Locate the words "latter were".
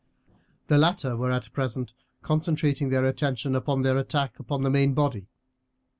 0.79-1.29